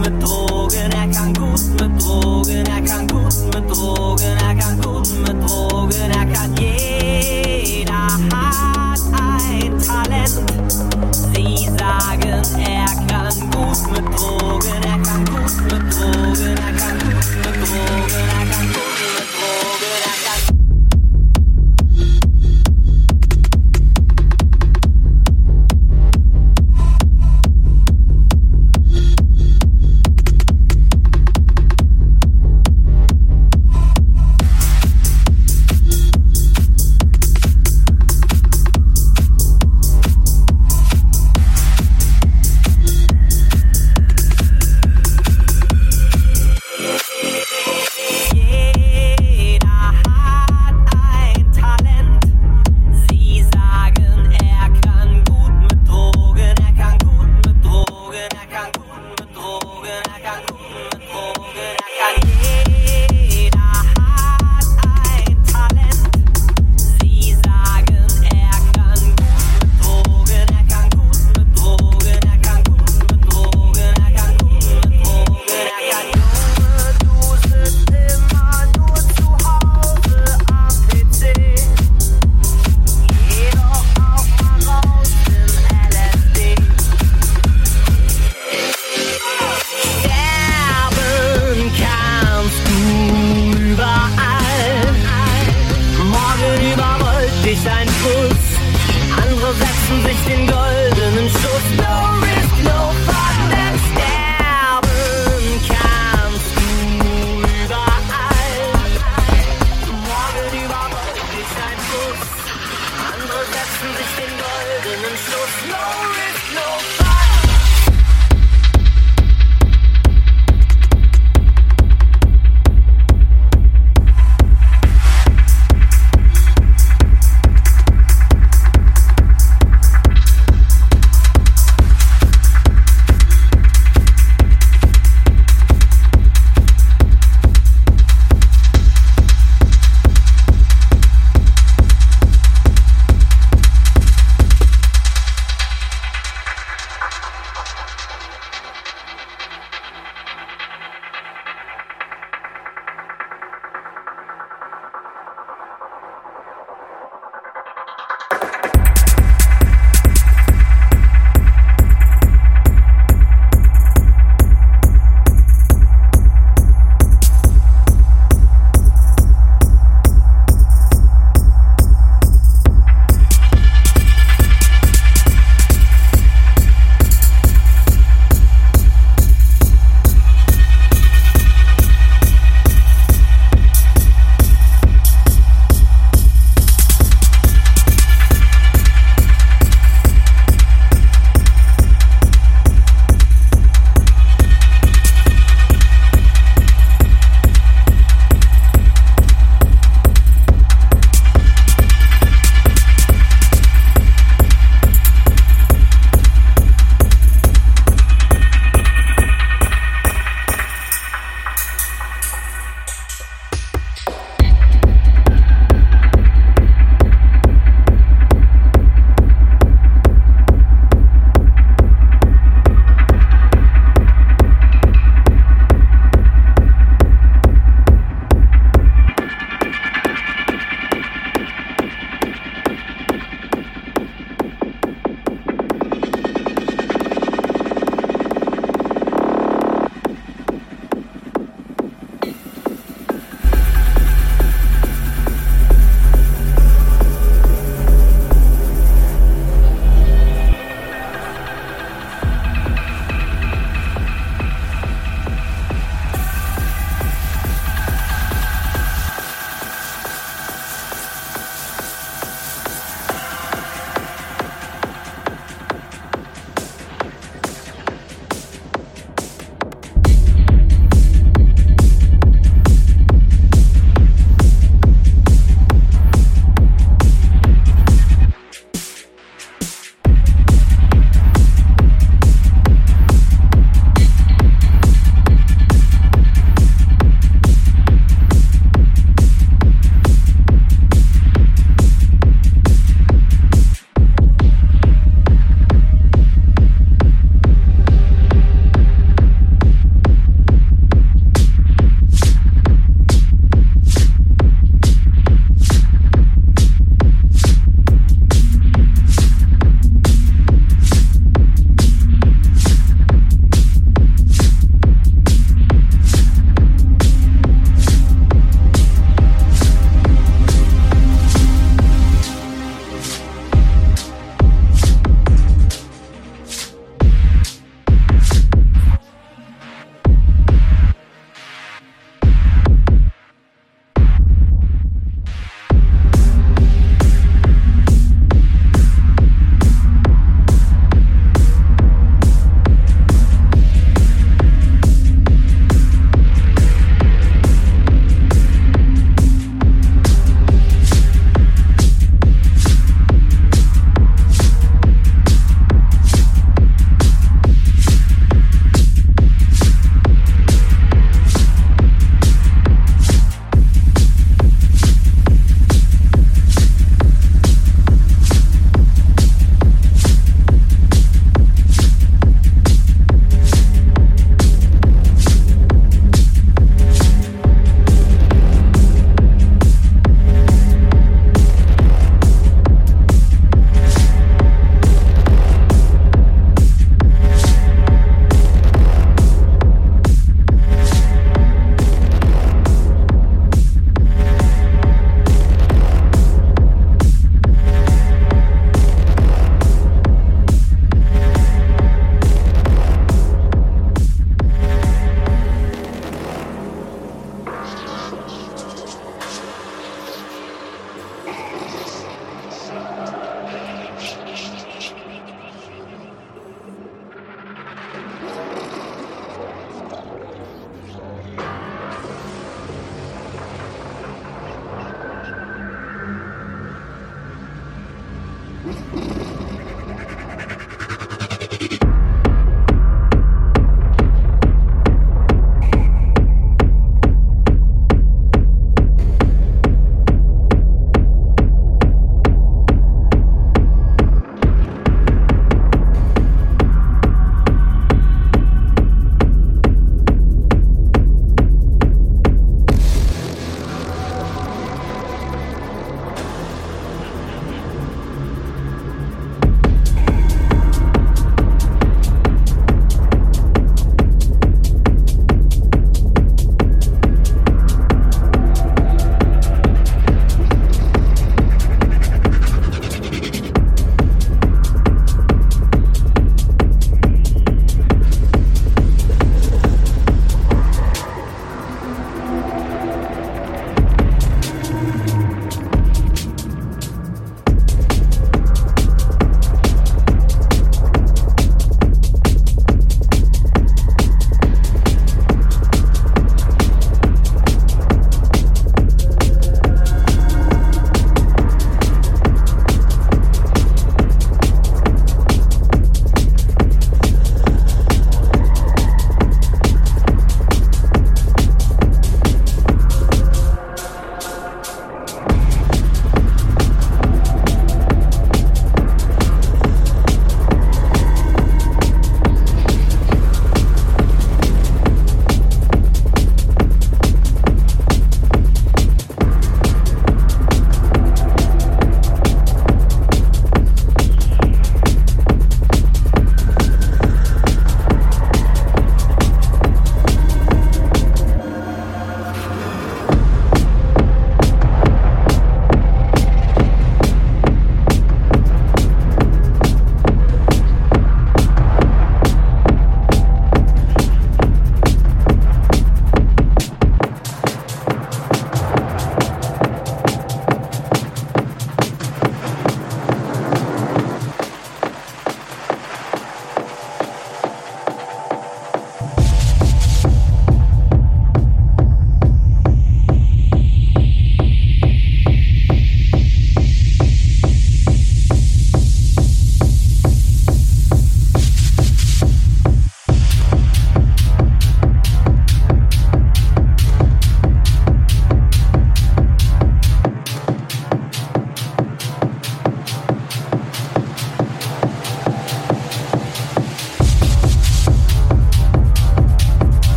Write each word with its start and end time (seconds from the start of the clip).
Sie 0.00 0.04
sagen, 0.04 0.39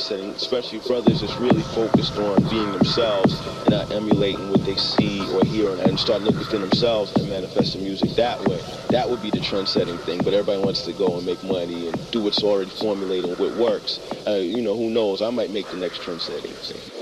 more 0.00 0.08
trend-setting, 0.08 0.34
especially 0.34 0.78
brothers 0.80 1.22
is 1.22 1.34
really 1.36 1.62
focused 1.62 2.16
on 2.18 2.42
being 2.48 2.72
themselves 2.72 3.38
and 3.40 3.70
not 3.70 3.90
emulating 3.92 4.48
what 4.50 4.64
they 4.64 4.76
see 4.76 5.20
or 5.34 5.44
hear 5.44 5.74
and 5.74 5.98
start 5.98 6.22
looking 6.22 6.38
within 6.38 6.60
themselves 6.60 7.12
and 7.16 7.28
manifesting 7.28 7.82
music 7.82 8.10
that 8.16 8.40
way. 8.48 8.60
That 8.90 9.08
would 9.08 9.22
be 9.22 9.30
the 9.30 9.40
trend-setting 9.40 9.98
thing. 9.98 10.18
But 10.18 10.34
everybody 10.34 10.62
wants 10.62 10.82
to 10.82 10.92
go 10.92 11.16
and 11.16 11.26
make 11.26 11.42
money 11.44 11.88
and 11.88 12.10
do 12.10 12.22
what's 12.22 12.42
already 12.42 12.70
formulated, 12.70 13.38
what 13.38 13.52
works. 13.56 13.98
Uh, 14.26 14.36
you 14.36 14.62
know, 14.62 14.76
who 14.76 14.90
knows? 14.90 15.22
I 15.22 15.30
might 15.30 15.50
make 15.50 15.68
the 15.70 15.76
next 15.76 16.02
trend-setting 16.02 16.54
thing. 16.54 16.99